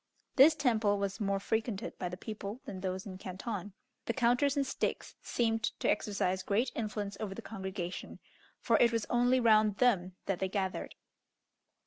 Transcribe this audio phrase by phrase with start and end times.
[0.35, 3.73] This temple was more frequented by the people than those in Canton.
[4.07, 8.17] The counters and sticks seemed to exercise great influence over the congregation,
[8.59, 10.95] for it was only round them that they gathered.